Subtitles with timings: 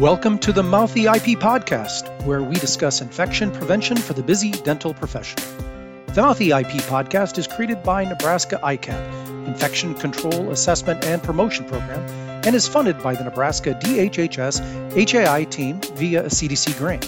[0.00, 4.94] Welcome to the Mouthy IP podcast, where we discuss infection prevention for the busy dental
[4.94, 5.38] profession.
[6.14, 12.00] The Mouthy IP podcast is created by Nebraska ICAP, Infection Control Assessment and Promotion Program,
[12.46, 17.04] and is funded by the Nebraska DHHS HAI team via a CDC grant.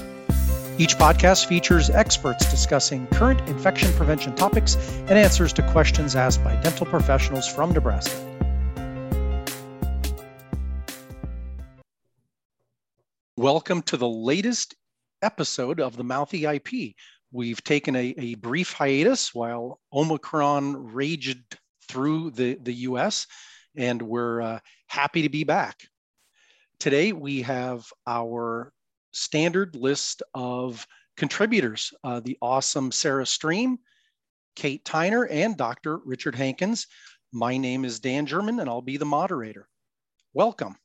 [0.77, 6.57] Each podcast features experts discussing current infection prevention topics and answers to questions asked by
[6.57, 8.32] dental professionals from Nebraska.
[13.43, 14.77] Welcome to the latest
[15.21, 16.95] episode of the Mouthy IP.
[17.33, 23.27] We've taken a, a brief hiatus while Omicron raged through the, the US,
[23.77, 25.81] and we're uh, happy to be back.
[26.79, 28.73] Today, we have our
[29.11, 33.77] standard list of contributors uh, the awesome Sarah Stream,
[34.55, 35.99] Kate Tyner, and Dr.
[36.05, 36.87] Richard Hankins.
[37.33, 39.67] My name is Dan German, and I'll be the moderator.
[40.33, 40.77] Welcome.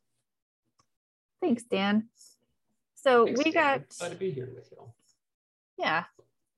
[1.39, 2.09] Thanks, Dan.
[3.00, 3.53] So Thanks, we Dan.
[3.53, 4.78] got Glad to be here with you.
[5.78, 6.06] yeah,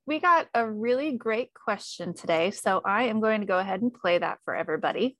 [0.06, 2.52] we got a really great question today.
[2.52, 5.18] So I am going to go ahead and play that for everybody.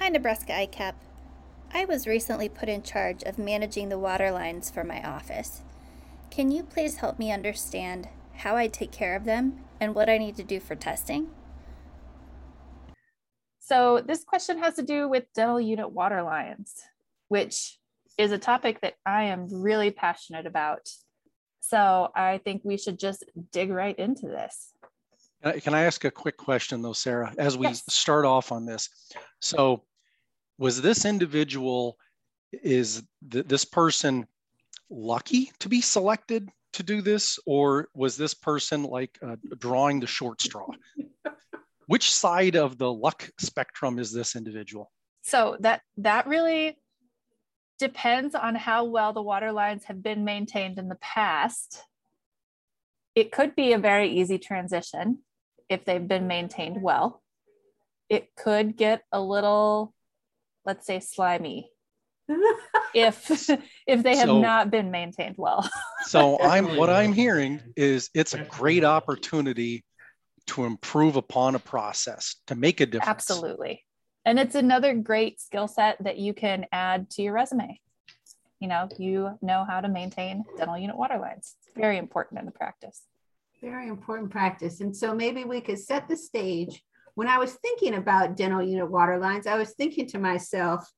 [0.00, 0.94] Hi, Nebraska ICAP.
[1.72, 5.62] I was recently put in charge of managing the water lines for my office.
[6.30, 10.18] Can you please help me understand how I take care of them and what I
[10.18, 11.28] need to do for testing?
[13.68, 16.72] So this question has to do with dental unit water lines,
[17.28, 17.78] which
[18.16, 20.88] is a topic that I am really passionate about.
[21.60, 24.72] So I think we should just dig right into this.
[25.60, 27.82] Can I- ask a quick question though, Sarah, as we Yes.
[27.92, 28.88] start off on this?
[29.42, 29.84] So
[30.56, 31.98] was this individual,
[32.52, 34.26] is th- this person
[34.88, 37.38] lucky to be selected to do this?
[37.44, 40.68] Or was this person like uh, drawing the short straw?
[41.88, 44.92] Which side of the luck spectrum is this individual?
[45.22, 46.78] So that that really
[47.78, 51.82] depends on how well the water lines have been maintained in the past.
[53.14, 55.20] It could be a very easy transition
[55.70, 57.22] if they've been maintained well.
[58.10, 59.94] It could get a little,
[60.66, 61.70] let's say, slimy
[62.94, 63.30] if
[63.86, 65.66] if they have So- not been maintained well.
[66.04, 69.84] So I'm, what I'm hearing is it's a great opportunity
[70.48, 73.08] to improve upon a process, to make a difference.
[73.08, 73.84] Absolutely.
[74.24, 77.80] And it's another great skill set that you can add to your resume.
[78.60, 81.56] You know, you know how to maintain dental unit water lines.
[81.60, 83.04] It's very important in the practice.
[83.62, 84.80] Very important practice.
[84.80, 86.82] And so maybe we could set the stage.
[87.14, 90.90] When I was thinking about dental unit water lines, I was thinking to myself,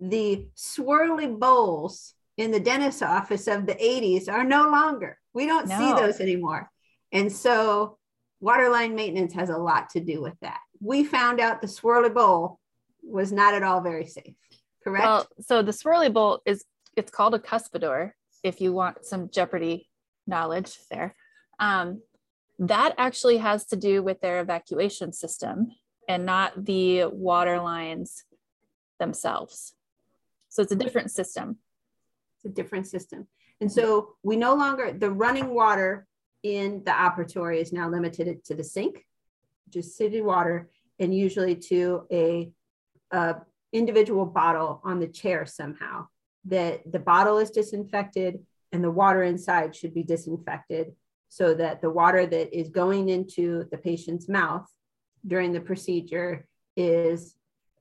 [0.00, 5.18] the swirly bowls in the dentist's office of the 80s are no longer.
[5.32, 6.70] We don't see those anymore.
[7.12, 7.95] And so
[8.40, 10.60] waterline maintenance has a lot to do with that.
[10.80, 12.60] We found out the swirly bowl
[13.02, 14.34] was not at all very safe.
[14.82, 15.04] Correct?
[15.04, 16.64] Well, so the swirly bowl is
[16.96, 19.88] it's called a cuspidor if you want some Jeopardy
[20.26, 21.14] knowledge there.
[21.58, 22.02] Um,
[22.58, 25.68] that actually has to do with their evacuation system
[26.08, 28.24] and not the water lines
[28.98, 29.74] themselves.
[30.48, 31.58] So it's a different system.
[32.36, 33.26] It's a different system.
[33.60, 36.06] And so we no longer, the running water
[36.46, 39.04] in the operatory is now limited to the sink,
[39.68, 42.50] just city water, and usually to a,
[43.10, 43.36] a
[43.72, 46.06] individual bottle on the chair somehow.
[46.44, 48.38] That the bottle is disinfected
[48.70, 50.92] and the water inside should be disinfected
[51.28, 54.66] so that the water that is going into the patient's mouth
[55.26, 56.46] during the procedure
[56.76, 57.34] is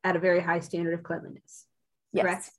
[0.04, 1.68] at a very high standard of cleanliness.
[2.12, 2.24] Yes.
[2.24, 2.50] Correct?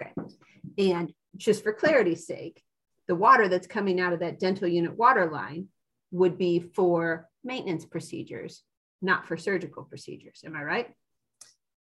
[0.00, 0.90] Okay.
[0.92, 2.62] And just for clarity's sake,
[3.08, 5.68] the water that's coming out of that dental unit water line
[6.10, 8.62] would be for maintenance procedures,
[9.00, 10.42] not for surgical procedures.
[10.44, 10.90] Am I right?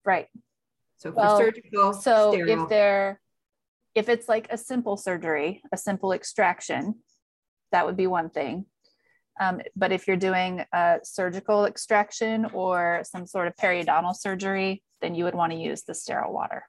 [0.04, 0.28] Right.
[0.96, 3.20] So for Well, surgical, So sterile, if they're
[3.94, 6.94] if it's like a simple surgery, a simple extraction,
[7.72, 8.64] that would be one thing.
[9.40, 15.14] Um, but if you're doing a surgical extraction or some sort of periodontal surgery, then
[15.14, 16.64] you would want to use the sterile water.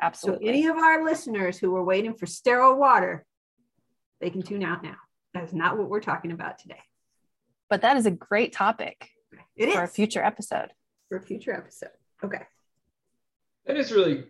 [0.00, 0.46] Absolutely.
[0.46, 3.24] so any of our listeners who are waiting for sterile water,
[4.20, 4.96] they can tune out now.
[5.34, 6.80] That's not what we're talking about today.
[7.68, 9.10] but that is a great topic
[9.56, 10.70] It is for a future episode.
[11.08, 11.90] for a future episode.
[12.24, 12.42] Okay.
[13.66, 14.24] That is really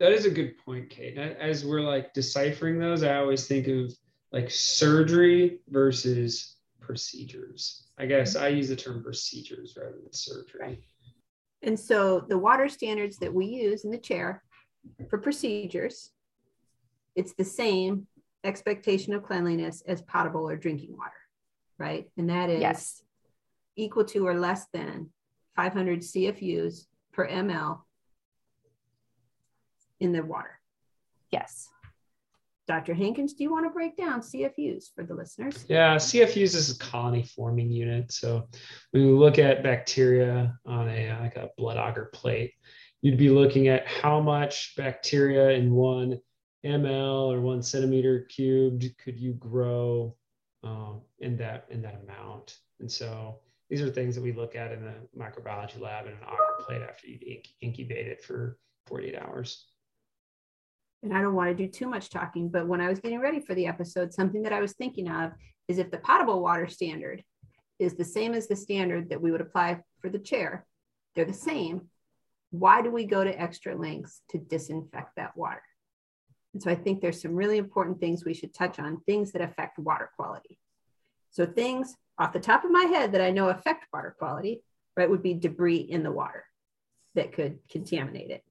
[0.00, 1.16] that is a good point, Kate.
[1.18, 3.92] As we're like deciphering those, I always think of
[4.32, 7.86] like surgery versus procedures.
[7.98, 10.82] I guess I use the term procedures rather than surgery.
[11.62, 14.42] And so the water standards that we use in the chair
[15.10, 16.10] for procedures,
[17.14, 18.06] it's the same
[18.44, 21.12] expectation of cleanliness as potable or drinking water,
[21.78, 22.10] right?
[22.16, 23.02] And that is Yes.
[23.76, 25.10] equal to or less than
[25.56, 27.82] 500 CFUs per ml
[29.98, 30.60] in the water.
[31.30, 31.70] Yes.
[32.66, 32.94] Dr.
[32.94, 35.66] Hankins, do you want to break down CFUs for the listeners?
[35.68, 38.12] Yeah, CFUs is a colony forming unit.
[38.12, 38.48] So
[38.92, 42.52] when you look at bacteria on a like a blood agar plate,
[43.02, 46.20] you'd be looking at how much bacteria in one
[46.64, 50.14] ml or one centimeter cubed could you grow
[50.62, 52.58] um, in that in that amount.
[52.80, 56.18] And so these are things that we look at in the microbiology lab in an
[56.26, 59.66] agar plate after you incubate it for 48 hours.
[61.02, 63.40] And I don't want to do too much talking, but when I was getting ready
[63.40, 65.32] for the episode, something that I was thinking of
[65.68, 67.22] is if the potable water standard
[67.78, 70.66] is the same as the standard that we would apply for the chair,
[71.14, 71.88] they're the same.
[72.50, 75.62] Why do we go to extra lengths to disinfect that water?
[76.52, 79.42] And so I think there's some really important things we should touch on, things that
[79.42, 80.58] affect water quality.
[81.30, 84.62] So things off the top of my head that I know affect water quality,
[84.96, 86.44] right, would be debris in the water
[87.14, 88.44] that could contaminate it.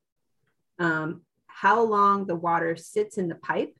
[0.79, 3.75] Um, how long the water sits in the pipe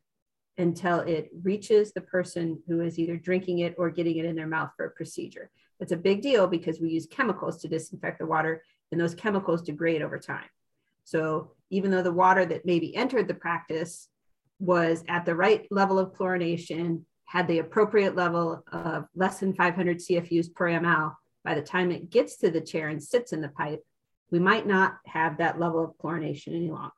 [0.58, 4.48] until it reaches the person who is either drinking it or getting it in their
[4.48, 5.50] mouth for a procedure.
[5.80, 8.62] That's a big deal because we use chemicals to disinfect the water,
[8.92, 10.50] and those chemicals degrade over time.
[11.10, 14.10] So even though the water that maybe entered the practice
[14.60, 19.98] was at the right level of chlorination, had the appropriate level of less than 500
[19.98, 23.50] CFUs per ml, by the time it gets to the chair and sits in the
[23.50, 23.84] pipe,
[24.30, 26.94] we might not have that level of chlorination any longer.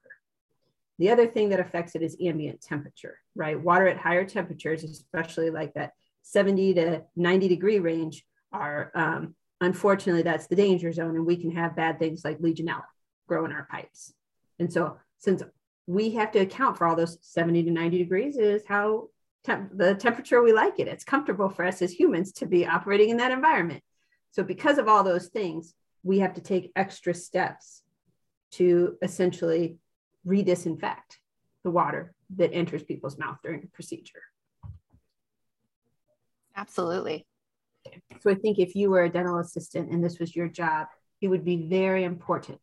[0.99, 3.59] The other thing that affects it is ambient temperature, right?
[3.59, 5.93] Water at higher temperatures, especially like that
[6.23, 11.51] 70 to 90 degree range, are um, unfortunately that's the danger zone, and we can
[11.51, 12.83] have bad things like Legionella
[13.31, 14.13] grow in our pipes.
[14.59, 15.41] And so since
[15.87, 19.07] we have to account for all those 70 to 90 degrees is how
[19.45, 20.89] temp- the temperature we like it.
[20.89, 23.83] It's comfortable for us as humans to be operating in that environment.
[24.31, 25.73] So because of all those things,
[26.03, 27.83] we have to take extra steps
[28.51, 29.77] to essentially
[30.25, 31.17] re-disinfect
[31.63, 34.23] the water that enters people's mouth during a procedure.
[36.53, 37.25] Absolutely.
[38.19, 40.87] So I think if you were a dental assistant and this was your job,
[41.21, 42.59] it would be very important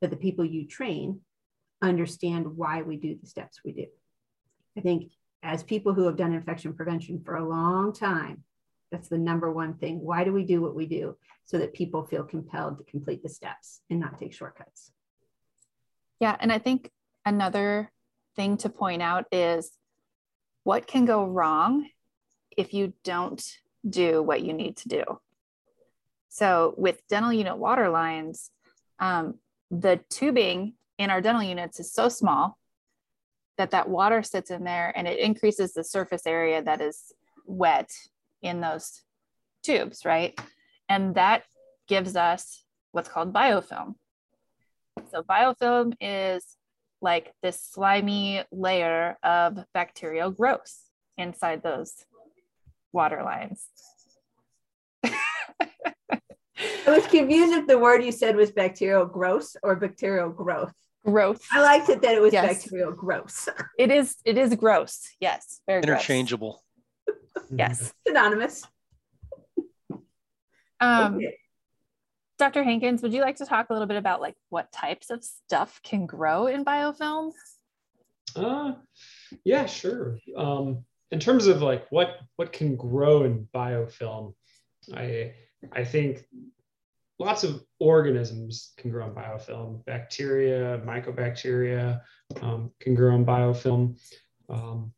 [0.00, 1.20] that the people you train
[1.82, 3.86] understand why we do the steps we do.
[4.76, 5.12] I think
[5.42, 8.44] as people who have done infection prevention for a long time,
[8.90, 10.00] that's the number one thing.
[10.00, 11.16] Why do we do what we do?
[11.44, 14.92] So that people feel compelled to complete the steps and not take shortcuts.
[16.20, 16.36] Yeah.
[16.40, 16.90] And I think
[17.24, 17.90] another
[18.34, 19.70] thing to point out is
[20.64, 21.88] what can go wrong
[22.56, 23.44] if you don't
[23.88, 25.04] do what you need to do.
[26.28, 28.50] So with dental unit water lines,
[28.98, 29.38] um,
[29.70, 32.58] the tubing in our dental units is so small
[33.56, 37.12] that that water sits in there and it increases the surface area that is
[37.44, 37.90] wet
[38.42, 39.02] in those
[39.62, 40.38] tubes, right?
[40.88, 41.42] And that
[41.88, 43.94] gives us what's called biofilm.
[45.10, 46.44] So biofilm is
[47.00, 50.74] like this slimy layer of bacterial growth
[51.16, 51.92] inside those
[52.92, 53.66] water lines.
[56.86, 60.72] I was confused if the word you said was bacterial gross or bacterial growth.
[61.04, 61.42] Growth.
[61.52, 62.62] I liked it that it was yes.
[62.62, 63.48] bacterial gross.
[63.78, 64.16] It is.
[64.24, 65.08] It is gross.
[65.20, 65.60] Yes.
[65.66, 66.62] Very interchangeable.
[67.50, 67.92] yes.
[68.06, 68.66] Synonymous.
[70.80, 71.36] Um, okay.
[72.38, 72.62] Dr.
[72.62, 75.80] Hankins, would you like to talk a little bit about like what types of stuff
[75.82, 77.32] can grow in biofilm?
[78.36, 78.74] Uh,
[79.44, 80.18] yeah, sure.
[80.36, 84.34] Um, in terms of like what what can grow in biofilm,
[84.94, 85.32] I
[85.72, 86.26] I think
[87.18, 89.84] lots of organisms can grow in biofilm.
[89.84, 92.00] Bacteria, mycobacteria
[92.40, 93.98] um, can grow in biofilm.
[94.48, 94.92] Um,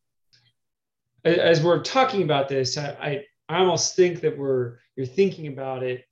[1.24, 5.82] as we're talking about this, I, I, I almost think that we're you're thinking about
[5.82, 6.04] it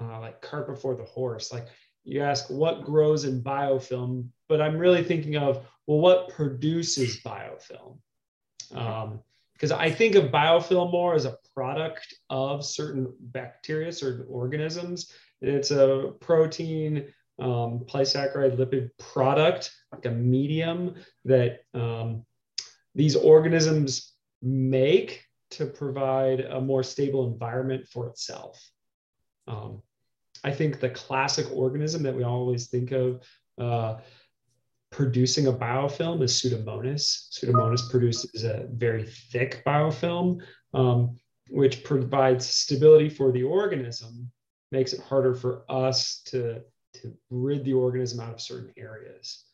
[0.00, 1.52] uh, like cart before the horse.
[1.52, 1.66] Like
[2.04, 7.98] you ask what grows in biofilm, but I'm really thinking of well, what produces biofilm?
[9.60, 15.12] Because I think of biofilm more as a product of certain bacteria, certain organisms.
[15.42, 20.94] It's a protein, um, polysaccharide lipid product, like a medium
[21.26, 22.24] that um,
[22.94, 28.58] these organisms make to provide a more stable environment for itself.
[29.46, 29.82] Um,
[30.42, 33.22] I think the classic organism that we always think of
[33.58, 33.98] uh,
[34.90, 37.28] producing a biofilm is Pseudomonas.
[37.30, 40.40] Pseudomonas produces a very thick biofilm,
[40.74, 41.16] um,
[41.48, 44.30] which provides stability for the organism,
[44.72, 46.60] makes it harder for us to,
[46.94, 49.44] to rid the organism out of certain areas.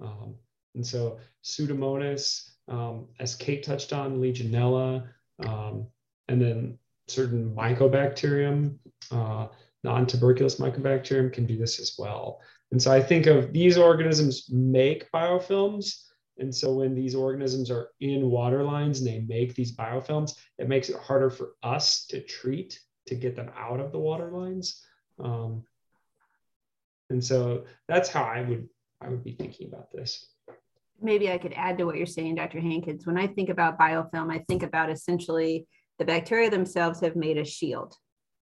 [0.00, 0.34] Um,
[0.74, 5.06] and so Pseudomonas, um, as Kate touched on, Legionella,
[5.46, 5.86] um,
[6.28, 8.76] and then certain mycobacterium,
[9.10, 9.46] uh,
[9.84, 12.40] non-tuberculous mycobacterium can do this as well.
[12.72, 16.02] And so I think of these organisms make biofilms.
[16.38, 20.68] And so when these organisms are in water lines and they make these biofilms, it
[20.68, 24.84] makes it harder for us to treat to get them out of the water lines.
[25.22, 25.62] Um,
[27.08, 28.68] and so that's how I would
[29.00, 30.26] I would be thinking about this.
[31.00, 32.60] Maybe I could add to what you're saying, Dr.
[32.60, 33.06] Hankins.
[33.06, 35.66] When I think about biofilm, I think about essentially
[35.98, 37.94] the bacteria themselves have made a shield,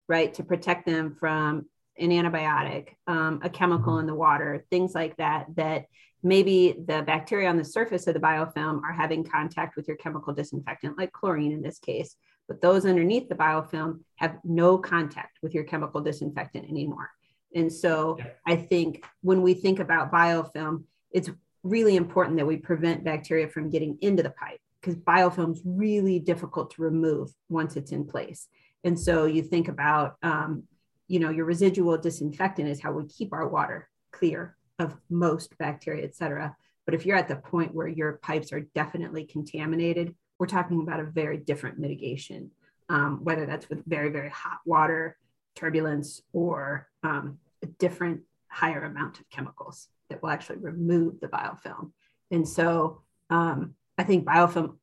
[0.09, 1.65] right, to protect them from
[1.97, 5.85] an antibiotic, um, a chemical in the water, things like that, that
[6.23, 10.33] maybe the bacteria on the surface of the biofilm are having contact with your chemical
[10.33, 12.15] disinfectant, like chlorine in this case.
[12.47, 17.09] But those underneath the biofilm have no contact with your chemical disinfectant anymore.
[17.55, 18.25] And so yeah.
[18.47, 21.29] I think when we think about biofilm, it's
[21.63, 26.19] really important that we prevent bacteria from getting into the pipe because biofilm is really
[26.19, 28.47] difficult to remove once it's in place.
[28.83, 30.63] And so you think about, um,
[31.11, 36.05] you know, your residual disinfectant is how we keep our water clear of most bacteria,
[36.05, 36.55] et cetera.
[36.85, 41.01] But if you're at the point where your pipes are definitely contaminated, we're talking about
[41.01, 42.51] a very different mitigation,
[42.87, 45.17] um, whether that's with very, very hot water,
[45.53, 51.91] turbulence, or um, a different higher amount of chemicals that will actually remove the biofilm.
[52.31, 54.77] And so um, I think biofilm,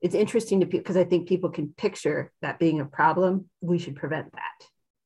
[0.00, 3.50] it's interesting to because I think people can picture that being a problem.
[3.60, 4.58] We should prevent that,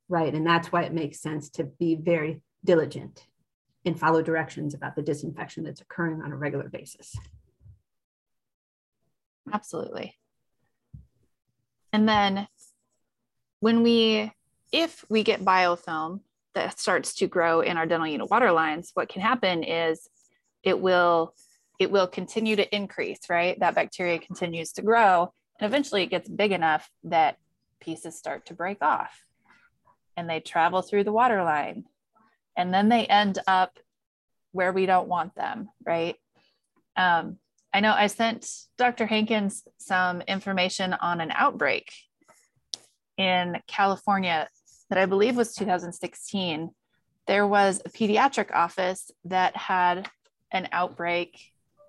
[0.08, 0.34] right?
[0.34, 3.26] And that's why it makes sense to be very diligent
[3.84, 7.14] and follow directions about the disinfection that's occurring on a regular basis.
[9.52, 10.14] Absolutely.
[11.92, 12.48] And then
[13.60, 14.32] when we,
[14.72, 16.20] if we get biofilm
[16.54, 20.08] that starts to grow in our dental unit water lines, what can happen is
[20.62, 21.34] it will
[21.78, 23.60] it will continue to increase, right?
[23.60, 27.36] That bacteria continues to grow and eventually it gets big enough that
[27.80, 29.25] pieces start to break off
[30.16, 31.85] and they travel through the water line
[32.56, 33.78] and then they end up
[34.52, 36.16] where we don't want them, right?
[36.96, 37.38] Um,
[37.73, 39.06] I know I sent Dr.
[39.06, 41.92] Hankins some information on an outbreak
[43.18, 44.49] in California
[44.88, 46.70] that I believe was 2016,
[47.26, 50.08] there was a pediatric office that had
[50.52, 51.40] an outbreak.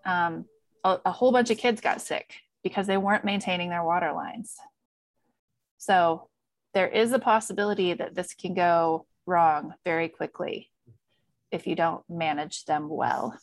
[0.06, 0.46] Um,
[0.84, 4.56] a, a whole bunch of kids got sick because they weren't maintaining their water lines.
[5.78, 6.30] So
[6.78, 10.70] there is a possibility that this can go wrong very quickly
[11.52, 13.36] if you don't manage them well.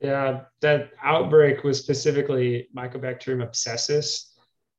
[0.00, 4.34] Yeah, that outbreak was specifically Mycobacterium abscessus,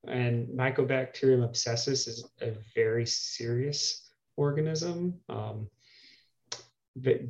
[0.08, 5.68] and Mycobacterium abscessus is a very serious organism, um,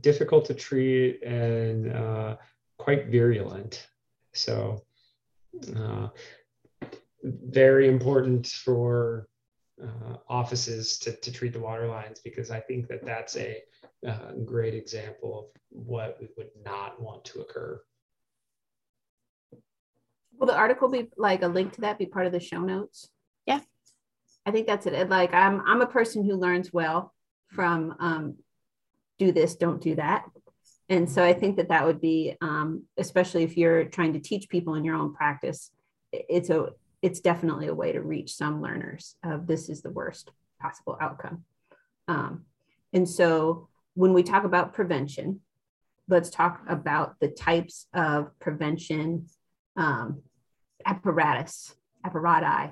[0.02, 2.36] difficult to treat and uh,
[2.78, 3.88] quite virulent.
[4.34, 4.84] So,
[5.74, 6.10] uh,
[7.24, 9.28] very important for
[9.82, 13.58] uh, offices to, to treat the water lines because I think that that's a
[14.08, 17.82] uh, great example of what we would not want to occur.
[20.38, 23.10] Will the article be like a link to that be part of the show notes?
[23.46, 23.60] Yeah.
[24.46, 25.10] I think that's it.
[25.10, 27.14] Like I'm I'm a person who learns well
[27.50, 28.38] from um,
[29.20, 30.26] do this, don't do that.
[30.90, 34.50] And so I think that that would be, um, especially if you're trying to teach
[34.50, 35.72] people in your own practice,
[36.12, 36.70] it's a
[37.02, 41.44] it's definitely a way to reach some learners of this is the worst possible outcome.
[42.08, 42.46] Um,
[42.94, 45.42] and so when we talk about prevention,
[46.08, 49.28] let's talk about the types of prevention
[49.76, 50.22] um,
[50.86, 51.74] apparatus,
[52.06, 52.72] apparati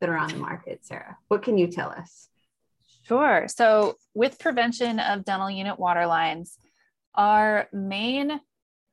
[0.00, 1.16] that are on the market, Sarah?
[1.28, 2.28] What can you tell us?
[3.02, 3.46] Sure.
[3.48, 6.58] So, with prevention of dental unit water lines,
[7.14, 8.40] our main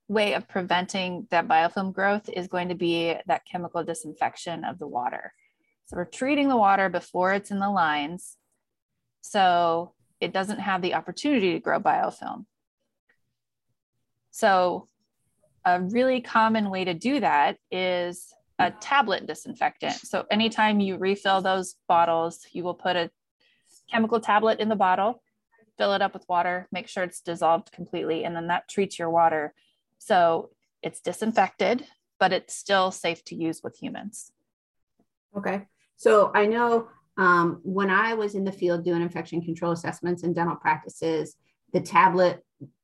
[0.07, 4.88] way of preventing that biofilm growth is going to be that chemical disinfection of the
[4.88, 5.33] water.
[5.85, 8.38] So, we're treating the water before it's in the lines
[9.21, 12.45] so it doesn't have the opportunity to grow biofilm.
[14.31, 14.88] So,
[15.65, 19.93] a really common way to do that is a tablet disinfectant.
[19.93, 23.12] So anytime you refill those bottles, you will put a
[23.91, 25.21] chemical tablet in the bottle,
[25.77, 29.09] fill it up with water, make sure it's dissolved completely, and then that treats your
[29.09, 29.53] water.
[30.05, 30.51] So
[30.83, 31.83] it's disinfected,
[32.19, 34.31] but it's still safe to use with humans.
[35.35, 35.63] Okay.
[35.95, 40.33] So I know um, when I was in the field doing infection control assessments in
[40.33, 41.35] dental practices,
[41.74, 42.43] the tablet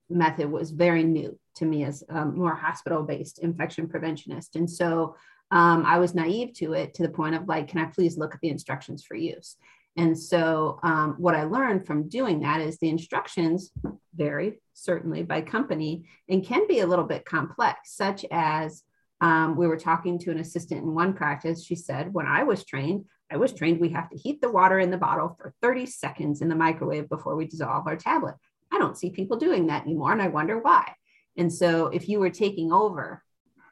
[0.10, 4.56] method was very new to me as a more hospital based infection preventionist.
[4.56, 5.16] And so
[5.52, 8.34] um, I was naive to it to the point of like, can I please look
[8.34, 9.58] at the instructions for use?
[9.98, 13.72] And so, um, what I learned from doing that is the instructions
[14.16, 18.84] vary certainly by company and can be a little bit complex, such as
[19.20, 21.64] um, we were talking to an assistant in one practice.
[21.64, 24.80] She said, when I was trained, I was trained we have to heat the water
[24.80, 28.36] in the bottle for 30 seconds in the microwave before we dissolve our tablet.
[28.72, 30.94] I don't see people doing that anymore, and I wonder why.
[31.38, 33.24] And so, if you were taking over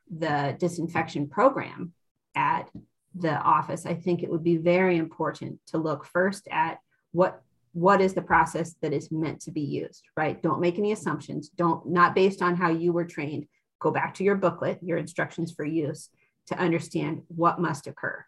[0.09, 1.93] the disinfection program
[2.35, 2.69] at
[3.15, 6.79] the office, I think it would be very important to look first at
[7.11, 7.41] what
[7.73, 10.41] what is the process that is meant to be used, right?
[10.41, 11.49] Don't make any assumptions.
[11.49, 13.45] Don't not based on how you were trained.
[13.79, 16.09] Go back to your booklet, your instructions for use
[16.47, 18.25] to understand what must occur.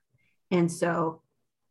[0.52, 1.22] And so,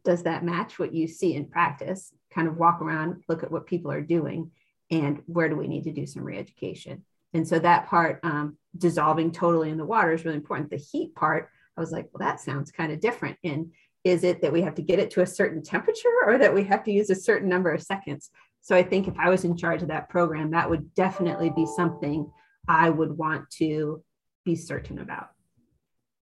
[0.05, 2.13] does that match what you see in practice?
[2.33, 4.51] Kind of walk around, look at what people are doing,
[4.91, 7.05] and where do we need to do some re-education?
[7.33, 10.71] And so that part, um, dissolving totally in the water, is really important.
[10.71, 13.39] The heat part, I was like, well, that sounds kind of different.
[13.43, 13.73] And
[14.05, 16.63] is it that we have to get it to a certain temperature or that we
[16.65, 18.29] have to use a certain number of seconds?
[18.61, 21.65] So I think if I was in charge of that program, that would definitely be
[21.65, 22.31] something
[22.69, 24.05] I would want to
[24.45, 25.31] be certain about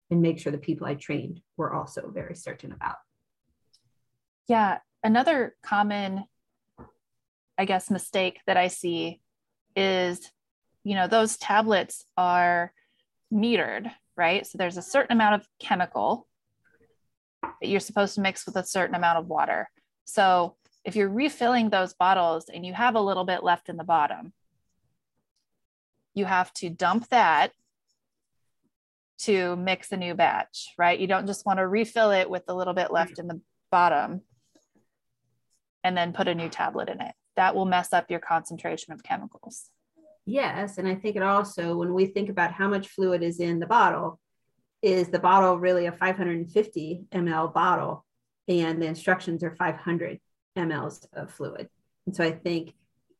[0.09, 2.95] and make sure the people I trained were also very certain about.
[4.47, 4.79] Yeah.
[5.03, 6.23] Another common,
[7.55, 9.21] I guess, mistake that I see
[9.75, 10.31] is,
[10.83, 12.73] you know, those tablets are
[13.31, 14.45] metered, right?
[14.45, 16.27] So there's a certain amount of chemical
[17.41, 19.69] that you're supposed to mix with a certain amount of water.
[20.05, 23.83] So if you're refilling those bottles and you have a little bit left in the
[23.83, 24.33] bottom,
[26.13, 27.51] you have to dump that
[29.17, 30.99] to mix a new batch, right?
[30.99, 33.41] You don't just want to refill it with a little bit left in the
[33.71, 34.21] bottom
[35.83, 37.13] and then put a new tablet in it.
[37.35, 39.69] That will mess up your concentration of chemicals.
[40.25, 40.77] Yes.
[40.77, 43.67] And I think it also, when we think about how much fluid is in the
[43.67, 44.19] bottle,
[44.81, 48.05] is the bottle really a 550 ml bottle
[48.47, 50.19] and the instructions are 500
[50.57, 51.69] mLs of fluid.
[52.05, 52.73] And so I think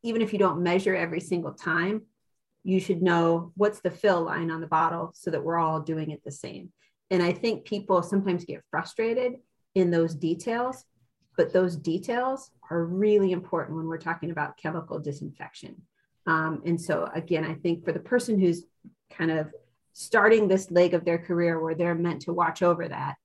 [0.04, 2.04] even if you don't measure every single time,
[2.64, 6.12] you should know what's the fill line on the bottle so that we're all doing
[6.12, 6.72] it the same.
[7.12, 9.34] And I think people sometimes get frustrated
[9.76, 10.84] in those details,
[11.38, 15.82] but those details are really important when we're talking about chemical disinfection.
[16.28, 18.64] Um, and so, again, I think for the person who's
[19.12, 19.52] kind of
[19.94, 23.16] starting this leg of their career where they're meant to watch over that,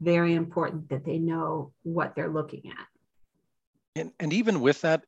[0.00, 4.00] very important that they know what they're looking at.
[4.00, 5.04] And, and even with that,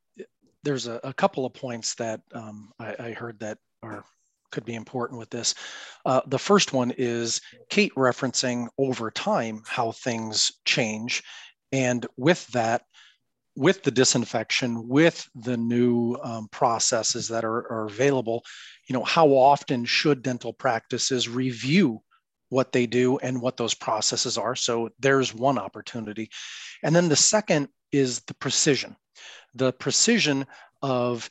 [0.63, 4.03] there's a, a couple of points that um, I, I, heard that are
[4.51, 5.55] could be important with this.
[6.05, 11.23] Uh, the first one is Kate referencing over time how things change.
[11.71, 12.83] And with that,
[13.57, 18.45] with the disinfection, with the new um, processes that are, are available,
[18.87, 21.99] you know, how often should dental practices review
[22.49, 24.55] what they do and what those processes are?
[24.55, 26.29] So there's one opportunity.
[26.83, 28.95] And then the second is the precision,
[29.55, 30.45] the precision
[30.83, 31.27] of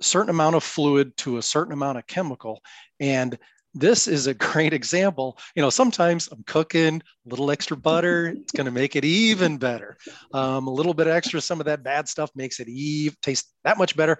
[0.00, 2.62] certain amount of fluid to a certain amount of chemical.
[3.00, 3.38] And
[3.74, 5.38] this is a great example.
[5.54, 8.28] You know, sometimes I'm cooking a little extra butter.
[8.28, 9.96] It's going to make it even better.
[10.34, 13.78] Um, a little bit extra, some of that bad stuff makes it even taste that
[13.78, 14.18] much better.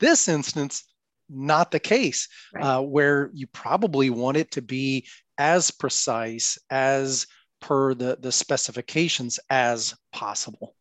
[0.00, 0.84] This instance,
[1.28, 2.64] not the case, right.
[2.64, 5.06] uh, where you probably want it to be
[5.38, 7.26] as precise as
[7.60, 10.74] per the, the specifications as possible.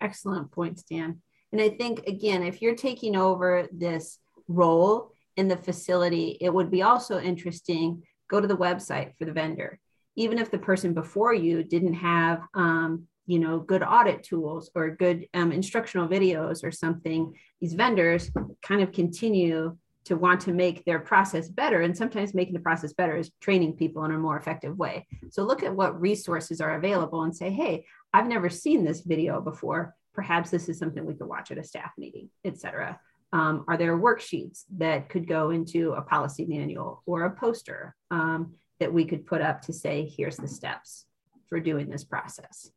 [0.00, 1.22] Excellent points, Dan.
[1.52, 4.18] And I think, again, if you're taking over this
[4.48, 9.32] role in the facility, it would be also interesting go to the website for the
[9.32, 9.78] vendor.
[10.16, 14.90] Even if the person before you didn't have, um, you know, good audit tools or
[14.90, 18.30] good um, instructional videos or something, these vendors
[18.62, 21.80] kind of continue to want to make their process better.
[21.80, 25.06] And sometimes making the process better is training people in a more effective way.
[25.30, 29.40] So look at what resources are available and say, hey, I've never seen this video
[29.40, 33.00] before perhaps this is something we could watch at a staff meeting, et cetera.
[33.34, 38.54] Um, are there worksheets that could go into a policy manual or a poster um,
[38.78, 41.04] that we could put up to say, here's the steps
[41.48, 42.70] for doing this process?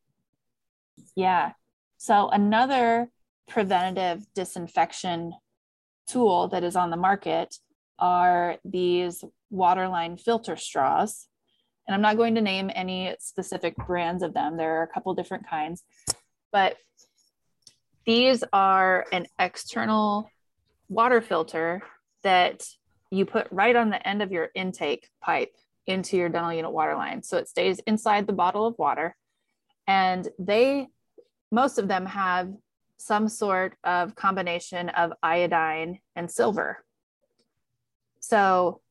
[1.16, 1.52] Yeah.
[1.98, 3.10] So another
[3.48, 5.34] preventative disinfection
[6.08, 7.56] tool that is on the market
[8.00, 11.28] are these waterline filter straws.
[11.88, 14.58] And I'm not going to name any specific brands of them.
[14.58, 15.84] There are a couple different kinds,
[16.52, 16.78] but
[18.08, 20.30] these are an external
[20.90, 21.82] water filter
[22.24, 22.64] that
[23.12, 26.96] you put right on the end of your intake pipe into your dental unit water
[26.96, 27.24] line.
[27.24, 29.16] So it stays inside the bottle of water.
[29.88, 30.88] And they,
[31.52, 32.52] most of them have
[32.98, 36.84] some sort of combination of iodine and silver.
[38.20, 38.82] So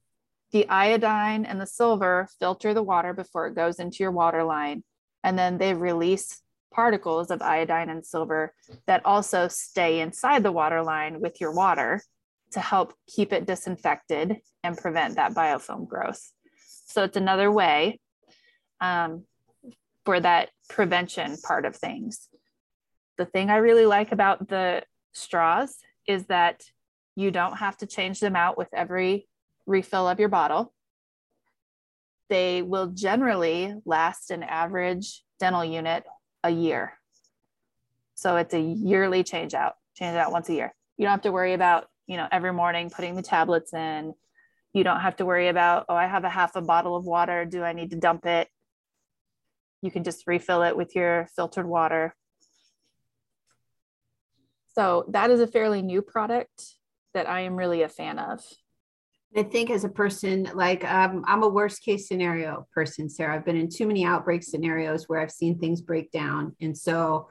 [0.53, 4.85] the iodine and the silver filter the water before it goes into your water line.
[5.23, 6.41] And then they release
[6.77, 8.55] particles of iodine and silver
[8.87, 12.01] that also stay inside the water line with your water
[12.53, 16.31] to help keep it disinfected and prevent that biofilm growth.
[16.87, 17.99] So it's another way.
[18.81, 19.25] Um,
[20.07, 22.29] for that prevention part of things.
[23.19, 26.63] The thing I really like about the straws is that
[27.17, 29.27] you don't have to change them out with every
[29.67, 30.73] refill of your bottle.
[32.29, 36.05] They will generally last an average dental unit
[36.43, 36.95] a year.
[38.15, 40.75] So it's a yearly change out, change out once a year.
[40.97, 44.15] You don't have to worry about, you know, every morning putting the tablets in.
[44.73, 47.45] You don't have to worry about, oh, I have a half a bottle of water.
[47.45, 48.49] Do I need to dump it?
[49.83, 52.15] You can just refill it with your filtered water.
[54.75, 56.63] So that is a fairly new product
[57.15, 58.41] that I am really a fan of.
[59.37, 63.37] I think as a person, like um, I'm a worst case scenario person, Sarah.
[63.37, 66.57] I've been in too many outbreak scenarios where I've seen things break down.
[66.61, 67.29] And so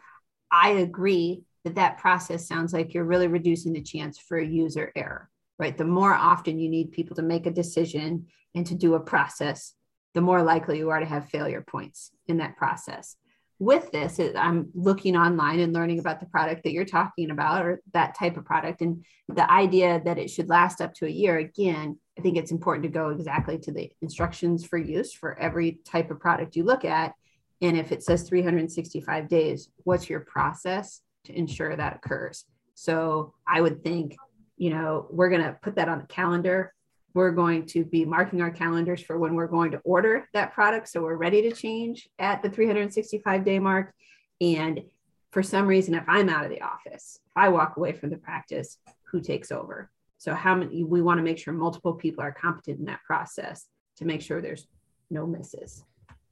[0.52, 5.32] I agree that that process sounds like you're really reducing the chance for user error,
[5.58, 5.76] right?
[5.76, 9.74] The more often you need people to make a decision and to do a process,
[10.13, 13.18] the more likely you are to have failure points in that process
[13.60, 17.82] with this i'm looking online and learning about the product that you're talking about or
[17.94, 18.82] that type of product.
[18.82, 22.52] And the idea that it should last up to a year again i think it's
[22.52, 26.63] important to go exactly to the instructions for use for every type of product you
[26.63, 27.13] look at.
[27.62, 32.46] And if it says 365 days what's your process to ensure that occurs?
[32.74, 34.15] So i would think
[34.58, 36.74] you know we're going to put that on the calendar
[37.15, 40.89] we're going to be marking our calendars for when we're going to order that product.
[40.89, 43.93] So we're ready to change at the 365 day mark.
[44.41, 44.84] And
[45.32, 48.17] for some reason, if I'm out of the office, if I walk away from the
[48.17, 48.78] practice,
[49.10, 49.89] who takes over?
[50.17, 53.65] So how many we want to make sure multiple people are competent in that process
[53.97, 54.67] to make sure there's
[55.10, 55.86] no misses.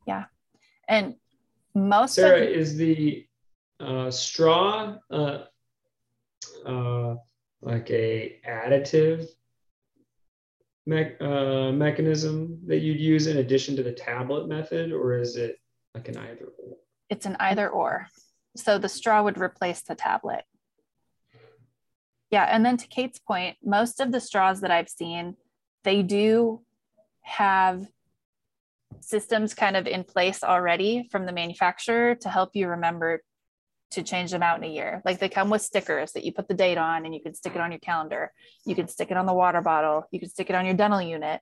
[0.05, 0.25] Yeah.
[0.89, 1.15] And
[1.73, 3.25] most Sarah of- is the
[3.79, 5.43] uh, straw uh,
[6.65, 7.15] uh,
[7.61, 9.27] like a additive
[10.85, 15.57] me- uh, mechanism that you'd use in addition to the tablet method, or is it
[15.95, 16.77] like an either or?
[17.09, 18.07] It's an either or.
[18.55, 20.43] So the straw would replace the tablet.
[22.29, 25.35] Yeah, and then to Kate's point, most of the straws that I've seen,
[25.83, 26.61] they do
[27.21, 27.85] have
[29.01, 33.21] systems kind of in place already from the manufacturer to help you remember
[33.93, 35.01] to change them out in a year.
[35.05, 37.55] Like they come with stickers that you put the date on and you can stick
[37.55, 38.31] it on your calendar.
[38.65, 40.05] You can stick it on the water bottle.
[40.11, 41.41] You can stick it on your dental unit.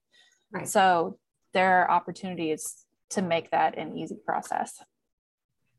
[0.51, 0.67] Right.
[0.67, 1.17] So
[1.53, 4.77] there are opportunities to make that an easy process.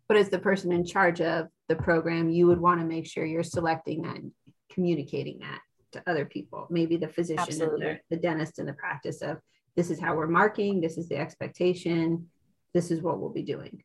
[0.08, 3.24] But as the person in charge of the program, you would want to make sure
[3.24, 4.32] you're selecting that and
[4.70, 5.60] communicating that
[5.92, 9.38] to other people, maybe the physician and the, the dentist in the practice of
[9.76, 12.28] this is how we're marking, this is the expectation,
[12.72, 13.82] this is what we'll be doing.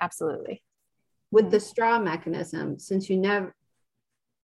[0.00, 0.62] Absolutely
[1.34, 3.52] with the straw mechanism, since you never,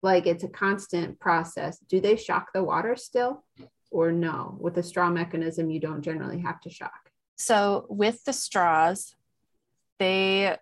[0.01, 3.43] like it's a constant process, do they shock the water still
[3.91, 4.57] or no?
[4.59, 7.11] With the straw mechanism, you don't generally have to shock.
[7.35, 9.15] So with the straws,
[9.99, 10.57] they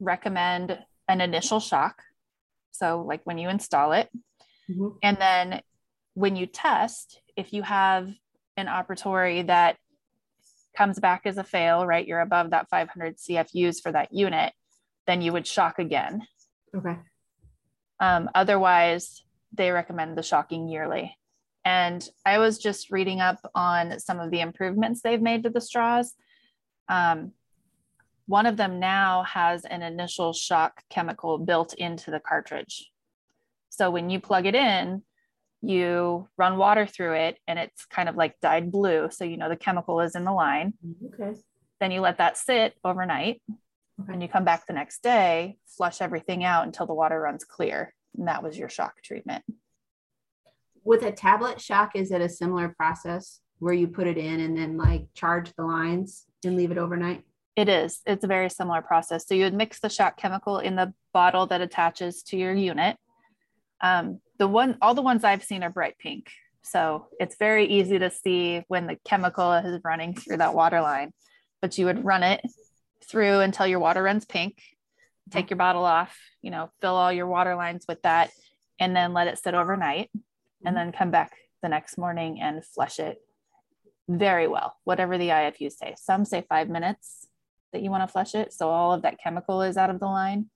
[0.00, 2.02] recommend an initial shock.
[2.70, 4.08] So, like when you install it,
[4.70, 4.96] mm-hmm.
[5.02, 5.60] and then
[6.14, 8.08] when you test, if you have
[8.56, 9.76] an operatory that
[10.74, 12.06] comes back as a fail, right?
[12.06, 14.54] You're above that 500 CFUs for that unit
[15.08, 16.28] then you would shock again.
[16.76, 16.96] Okay.
[17.98, 21.16] Um, otherwise, they recommend the shocking yearly.
[21.64, 25.62] And I was just reading up on some of the improvements they've made to the
[25.62, 26.12] straws.
[26.88, 27.32] Um,
[28.26, 32.90] one of them now has an initial shock chemical built into the cartridge.
[33.70, 35.02] So when you plug it in,
[35.62, 39.08] you run water through it and it's kind of like dyed blue.
[39.10, 40.74] So you know the chemical is in the line.
[41.14, 41.38] Okay.
[41.80, 43.40] Then you let that sit overnight
[44.00, 44.12] Okay.
[44.12, 47.94] And you come back the next day, flush everything out until the water runs clear.
[48.16, 49.44] And that was your shock treatment.
[50.84, 54.56] With a tablet shock, is it a similar process where you put it in and
[54.56, 57.24] then like charge the lines and leave it overnight?
[57.56, 58.00] It is.
[58.06, 59.26] It's a very similar process.
[59.26, 62.96] So you would mix the shock chemical in the bottle that attaches to your unit.
[63.80, 66.30] Um, the one, all the ones I've seen are bright pink.
[66.62, 71.12] So it's very easy to see when the chemical is running through that water line.
[71.60, 72.40] But you would run it
[73.08, 74.60] through until your water runs pink.
[75.30, 78.30] Take your bottle off, you know, fill all your water lines with that,
[78.78, 80.10] and then let it sit overnight,
[80.64, 83.18] and then come back the next morning and flush it
[84.08, 85.94] very well, whatever the IFUs say.
[85.98, 87.26] Some say five minutes
[87.72, 88.52] that you want to flush it.
[88.52, 90.46] So all of that chemical is out of the line.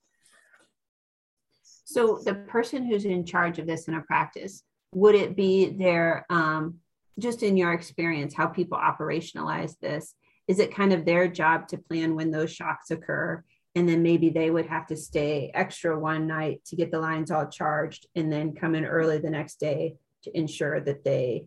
[1.85, 4.63] So the person who's in charge of this in a practice,
[4.95, 6.79] would it be their, um,
[7.19, 10.15] just in your experience, how people operationalize this?
[10.47, 13.43] Is it kind of their job to plan when those shocks occur
[13.75, 17.31] and then maybe they would have to stay extra one night to get the lines
[17.31, 21.45] all charged and then come in early the next day to ensure that they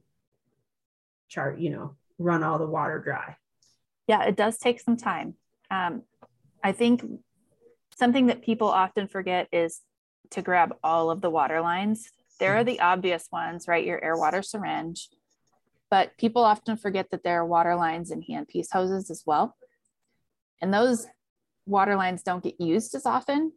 [1.28, 3.36] chart you know run all the water dry
[4.06, 5.34] yeah it does take some time
[5.70, 6.02] um,
[6.62, 7.04] I think
[7.96, 9.80] something that people often forget is
[10.30, 12.10] to grab all of the water lines.
[12.40, 13.84] There are the obvious ones, right?
[13.84, 15.08] Your air water syringe.
[15.90, 19.56] But people often forget that there are water lines and handpiece hoses as well.
[20.60, 21.06] And those
[21.66, 23.52] water lines don't get used as often.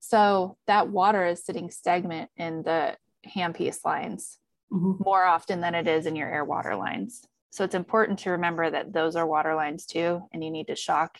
[0.00, 4.38] So that water is sitting stagnant in the handpiece lines
[4.70, 5.02] mm-hmm.
[5.02, 7.22] more often than it is in your air water lines.
[7.50, 10.76] So it's important to remember that those are water lines too, and you need to
[10.76, 11.18] shock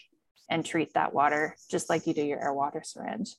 [0.51, 3.37] and treat that water just like you do your air water syringe.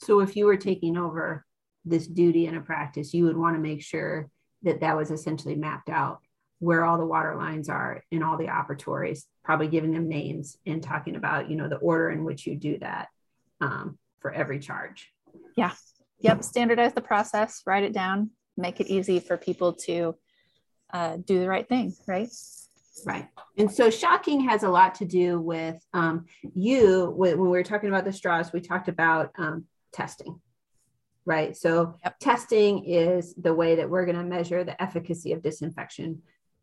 [0.00, 1.46] So if you were taking over
[1.84, 4.28] this duty in a practice, you would want to make sure
[4.62, 6.20] that that was essentially mapped out
[6.58, 10.80] where all the water lines are in all the operatories, probably giving them names and
[10.80, 13.08] talking about, you know, the order in which you do that
[13.60, 15.10] um, for every charge.
[15.56, 15.72] Yeah.
[16.20, 16.44] Yep.
[16.44, 20.14] Standardize the process, write it down, make it easy for people to
[20.92, 22.28] uh, do the right thing, right?
[23.04, 23.26] Right.
[23.58, 27.12] And so shocking has a lot to do with um, you.
[27.16, 30.40] When we were talking about the straws, we talked about um, testing,
[31.24, 31.56] right?
[31.56, 32.18] So yep.
[32.18, 36.22] testing is the way that we're going to measure the efficacy of disinfection.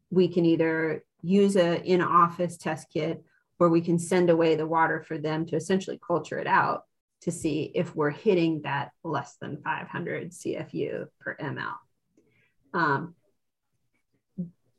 [0.09, 3.23] We can either use a in-office test kit
[3.59, 6.85] or we can send away the water for them to essentially culture it out
[7.21, 11.73] to see if we're hitting that less than 500 CFU per ml.
[12.73, 13.15] Um,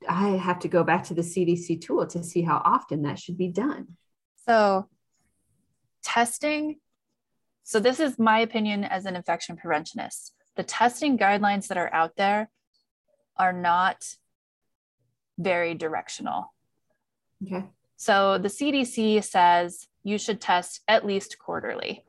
[0.08, 3.36] I have to go back to the CDC tool to see how often that should
[3.36, 3.96] be done.
[4.46, 4.88] So,
[6.02, 6.76] testing.
[7.70, 10.33] So, this is my opinion as an infection preventionist.
[10.56, 12.50] The testing guidelines that are out there
[13.37, 14.04] are not
[15.38, 16.52] very directional.
[17.46, 17.64] Okay.
[17.96, 22.04] So, the CDC says you should test at least quarterly.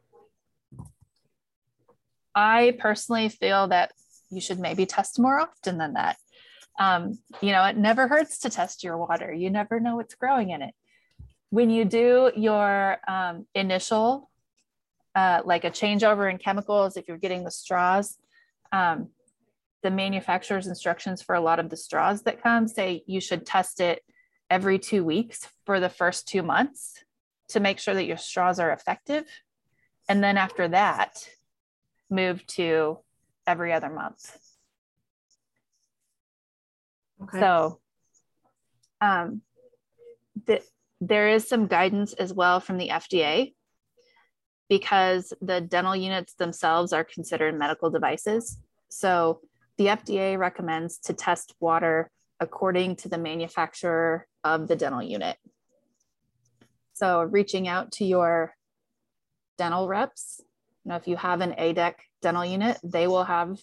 [2.34, 3.92] I personally feel that
[4.32, 6.18] you should maybe test more often than that
[6.80, 9.32] um, you know, it never hurts to test your water.
[9.32, 10.74] You never know what's growing in it.
[11.52, 14.31] When you do your um, initial,
[15.16, 18.18] uh, like a changeover in chemicals, if you're getting the straws,
[18.72, 19.10] um,
[19.84, 23.80] the manufacturer's instructions for a lot of the straws that come say you should test
[23.80, 24.04] it
[24.50, 27.04] every two weeks for the first two months
[27.50, 29.26] to make sure that your straws are effective.
[30.08, 31.28] And then after that,
[32.10, 33.00] move to
[33.48, 34.38] every other month.
[37.24, 37.40] Okay.
[37.40, 37.80] So
[39.00, 39.42] um,
[40.46, 40.62] the,
[41.00, 43.54] there is some guidance as well from the FDA
[44.72, 48.58] because the dental units themselves are considered medical devices.
[48.88, 49.42] So
[49.78, 55.36] the FDA recommends to test water according to the manufacturer of the dental unit.
[56.94, 58.56] So reaching out to your
[59.58, 60.40] dental reps,
[60.86, 63.60] you know, if you have an A-dec dental unit, they will have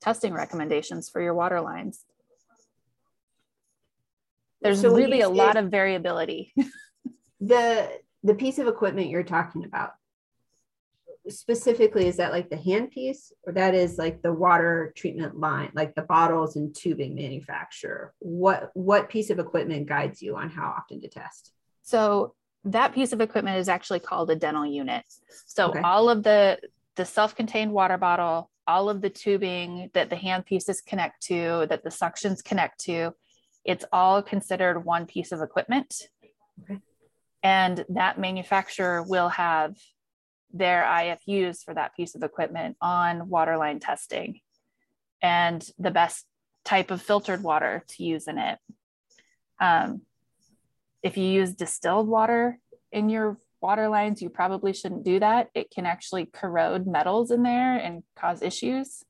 [0.00, 2.04] testing recommendations for your water lines
[4.60, 6.52] there's so really a lot of variability
[7.40, 7.88] the
[8.24, 9.92] the piece of equipment you're talking about
[11.28, 15.70] specifically is that like the hand piece or that is like the water treatment line
[15.74, 20.74] like the bottles and tubing manufacturer what what piece of equipment guides you on how
[20.76, 25.04] often to test so that piece of equipment is actually called a dental unit
[25.46, 25.80] so okay.
[25.80, 26.58] all of the
[26.96, 31.84] the self-contained water bottle all of the tubing that the hand pieces connect to that
[31.84, 33.12] the suctions connect to
[33.64, 36.08] it's all considered one piece of equipment.
[36.62, 36.80] Okay.
[37.42, 39.76] And that manufacturer will have
[40.52, 44.40] their IFUs for that piece of equipment on waterline testing
[45.22, 46.26] and the best
[46.64, 48.58] type of filtered water to use in it.
[49.60, 50.02] Um,
[51.02, 52.58] if you use distilled water
[52.90, 55.48] in your water lines, you probably shouldn't do that.
[55.54, 59.04] It can actually corrode metals in there and cause issues,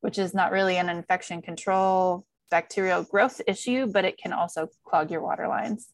[0.00, 5.10] which is not really an infection control bacterial growth issue, but it can also clog
[5.10, 5.88] your water lines.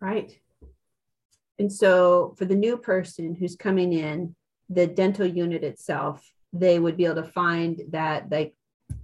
[0.00, 0.40] Right.
[1.58, 4.34] And so for the new person who's coming in,
[4.68, 8.54] the dental unit itself, they would be able to find that they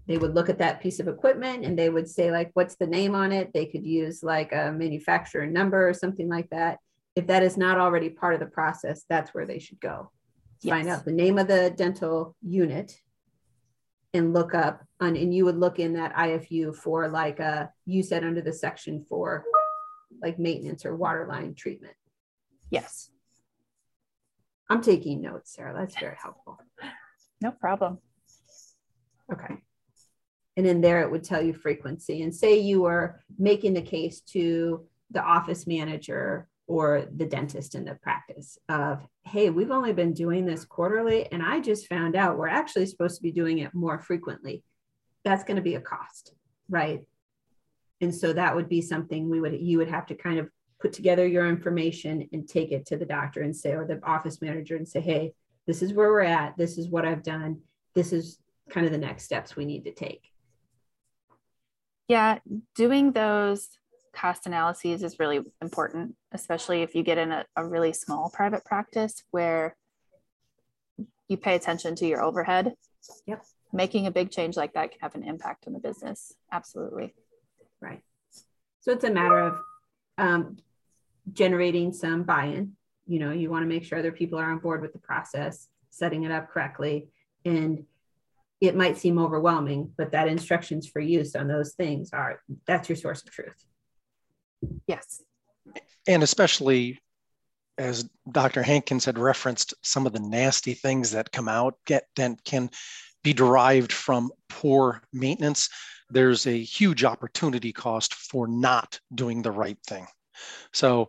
[0.07, 2.87] they would look at that piece of equipment and they would say like what's the
[2.87, 6.79] name on it they could use like a manufacturer number or something like that
[7.17, 10.11] if that is not already part of the process that's where they should go
[10.63, 10.73] yes.
[10.73, 13.01] find out the name of the dental unit
[14.13, 18.03] and look up on, and you would look in that IFU for like a, you
[18.03, 19.45] said under the section for
[20.23, 21.95] like maintenance or water line treatment.
[22.71, 23.11] Yes.
[24.69, 25.75] I'm taking notes, Sarah.
[25.77, 26.59] That's very helpful.
[27.43, 27.99] No problem.
[29.33, 29.57] Okay.
[30.57, 32.23] And in there, it would tell you frequency.
[32.23, 37.85] And say you were making the case to the office manager or the dentist in
[37.85, 42.39] the practice of, hey, we've only been doing this quarterly, and I just found out
[42.39, 44.63] we're actually supposed to be doing it more frequently.
[45.25, 46.33] That's going to be a cost,
[46.69, 47.01] right?
[48.01, 50.49] And so that would be something we would you would have to kind of
[50.81, 54.41] put together your information and take it to the doctor and say, or the office
[54.41, 55.35] manager and say, hey,
[55.67, 56.57] this is where we're at.
[56.57, 57.61] This is what I've done.
[57.95, 58.39] This is
[58.71, 60.23] kind of the next steps we need to take.
[62.09, 62.39] Yeah,
[62.75, 63.69] doing those
[64.13, 68.65] cost analyses is really important, especially if you get in a, a really small private
[68.65, 69.77] practice where
[71.29, 72.75] you pay attention to your overhead.
[73.27, 73.45] Yep.
[73.73, 76.33] Making a big change like that can have an impact on the business.
[76.51, 77.15] Absolutely.
[77.81, 78.03] Right.
[78.81, 79.61] So it's a matter of
[80.19, 80.57] um,
[81.33, 82.73] generating some buy-in.
[83.07, 85.69] You know, you want to make sure other people are on board with the process,
[85.91, 87.09] setting it up correctly,
[87.45, 87.85] and
[88.61, 92.97] it might seem overwhelming, but that instructions for use on those things are that's your
[92.97, 93.65] source of truth.
[94.87, 95.23] Yes.
[96.07, 97.01] And especially
[97.79, 98.63] as Dr.
[98.63, 102.71] Hankins had referenced, some of the nasty things that come out get and can
[103.25, 105.71] be derived from poor maintenance.
[106.11, 110.07] There's a huge opportunity cost for not doing the right thing.
[110.73, 111.09] So,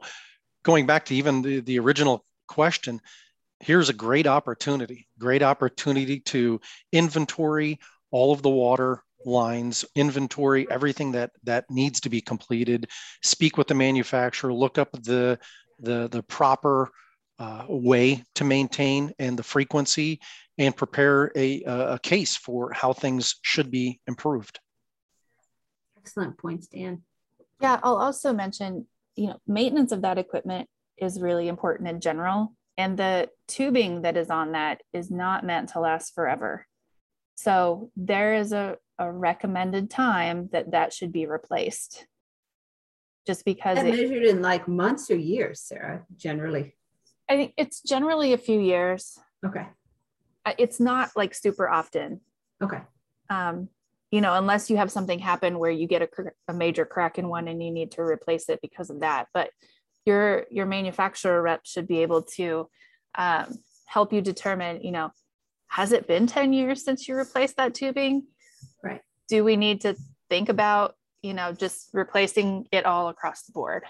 [0.64, 3.02] going back to even the, the original question,
[3.60, 6.60] here's a great opportunity, great opportunity to
[6.92, 7.80] inventory
[8.12, 12.88] all of the water lines, inventory everything that that needs to be completed,
[13.24, 15.40] speak with the manufacturer, look up the
[15.80, 16.92] the the proper
[17.40, 20.20] uh, way to maintain and the frequency,
[20.58, 24.60] and prepare a, a case for how things should be improved.
[25.98, 27.02] Excellent points, Dan.
[27.60, 32.54] Yeah, I'll also mention, you know, maintenance of that equipment is really important in general.
[32.78, 36.66] And the tubing that is on that is not meant to last forever.
[37.36, 42.06] So there is a, a recommended time that that should be replaced.
[43.28, 46.76] Just because and it, measured in like months or years, Sarah, generally.
[47.30, 49.20] I think it's generally a few years.
[49.46, 49.68] Okay.
[50.58, 52.22] It's not like super often.
[52.64, 52.80] Okay.
[53.30, 53.70] Um,
[54.12, 56.10] you know, unless you have something happen where you get a,
[56.50, 59.28] a major crack in one and you need to replace it because of that.
[59.34, 59.50] But
[60.06, 62.70] your your manufacturer rep should be able to
[63.16, 65.12] um, help you determine, you know,
[65.68, 68.28] has it been 10 years since you replaced that tubing?
[68.84, 69.02] Right.
[69.30, 69.96] Do we need to
[70.30, 73.84] think about, you know, just replacing it all across the board?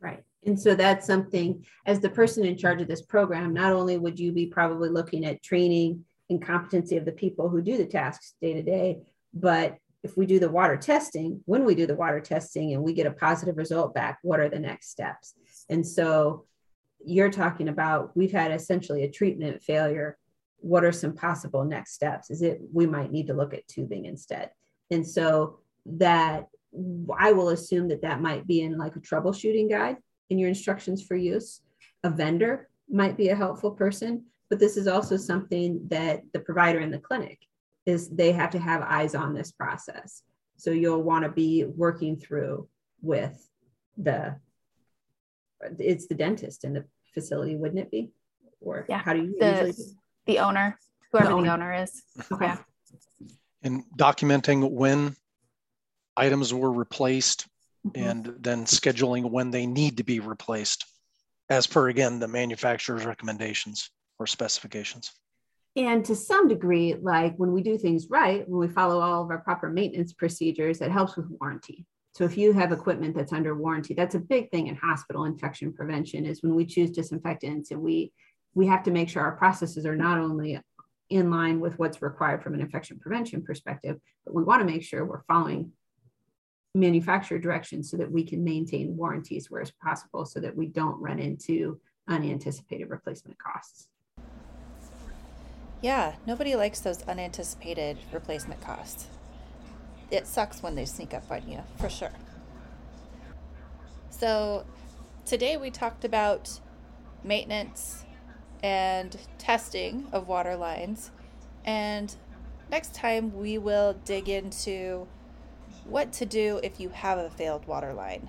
[0.00, 0.22] Right.
[0.46, 4.18] And so that's something, as the person in charge of this program, not only would
[4.18, 8.34] you be probably looking at training and competency of the people who do the tasks
[8.40, 9.00] day to day,
[9.32, 12.94] but if we do the water testing, when we do the water testing and we
[12.94, 15.34] get a positive result back, what are the next steps?
[15.68, 16.46] And so
[17.04, 20.16] you're talking about we've had essentially a treatment failure.
[20.58, 22.30] What are some possible next steps?
[22.30, 24.50] Is it we might need to look at tubing instead?
[24.90, 26.48] And so that
[27.18, 29.96] I will assume that that might be in like a troubleshooting guide
[30.28, 31.60] in your instructions for use.
[32.04, 36.80] A vendor might be a helpful person, but this is also something that the provider
[36.80, 37.38] in the clinic
[37.90, 40.22] is they have to have eyes on this process.
[40.56, 42.68] So you'll want to be working through
[43.02, 43.36] with
[43.96, 44.36] the
[45.78, 48.12] it's the dentist in the facility, wouldn't it be?
[48.60, 49.72] Or yeah, how do you the, usually
[50.26, 50.78] the owner,
[51.12, 51.82] whoever the The owner, owner.
[51.82, 52.02] is.
[52.32, 52.46] Okay.
[52.46, 52.58] Yeah.
[53.62, 55.14] And documenting when
[56.16, 57.46] items were replaced
[57.86, 57.92] Mhm.
[58.08, 60.84] and then scheduling when they need to be replaced
[61.48, 65.10] as per again the manufacturer's recommendations or specifications.
[65.76, 69.30] And to some degree, like when we do things right, when we follow all of
[69.30, 71.86] our proper maintenance procedures, it helps with warranty.
[72.12, 75.72] So if you have equipment that's under warranty, that's a big thing in hospital infection
[75.72, 78.12] prevention is when we choose disinfectants and we
[78.54, 80.58] we have to make sure our processes are not only
[81.08, 84.82] in line with what's required from an infection prevention perspective, but we want to make
[84.82, 85.70] sure we're following
[86.74, 91.00] manufacturer directions so that we can maintain warranties where it's possible so that we don't
[91.00, 93.88] run into unanticipated replacement costs.
[95.82, 99.06] Yeah, nobody likes those unanticipated replacement costs.
[100.10, 102.12] It sucks when they sneak up on you, for sure.
[104.10, 104.66] So,
[105.24, 106.60] today we talked about
[107.24, 108.04] maintenance
[108.62, 111.10] and testing of water lines.
[111.64, 112.14] And
[112.70, 115.06] next time we will dig into
[115.84, 118.28] what to do if you have a failed water line.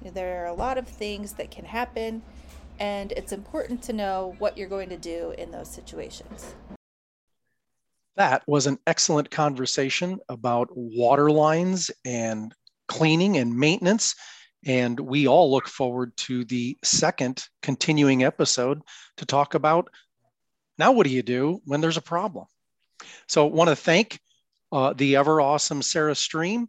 [0.00, 2.22] There are a lot of things that can happen,
[2.78, 6.54] and it's important to know what you're going to do in those situations.
[8.16, 12.54] That was an excellent conversation about water lines and
[12.86, 14.14] cleaning and maintenance.
[14.64, 18.82] And we all look forward to the second continuing episode
[19.16, 19.90] to talk about
[20.78, 22.46] now what do you do when there's a problem?
[23.28, 24.18] So, want to thank
[24.72, 26.68] uh, the ever awesome Sarah Stream,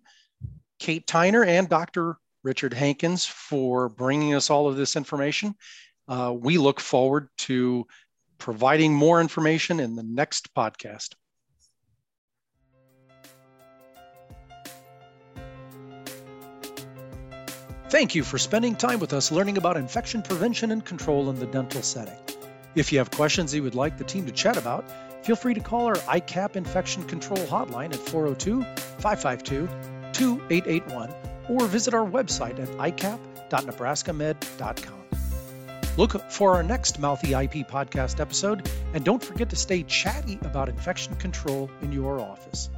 [0.80, 2.18] Kate Tyner, and Dr.
[2.43, 5.56] Richard Hankins for bringing us all of this information.
[6.08, 7.88] Uh, we look forward to
[8.38, 11.14] providing more information in the next podcast.
[17.96, 21.46] Thank you for spending time with us learning about infection prevention and control in the
[21.46, 22.18] dental setting.
[22.76, 24.84] If you have questions you would like the team to chat about,
[25.26, 28.64] feel free to call our ICAP Infection Control Hotline at 402
[29.00, 29.70] 552
[30.12, 31.14] 2881
[31.48, 35.04] or visit our website at icap.nebraskamed.com.
[35.96, 40.68] Look for our next Mouthy IP podcast episode, and don't forget to stay chatty about
[40.68, 42.70] infection control in your office.